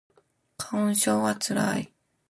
[0.57, 1.93] 花粉症はつらい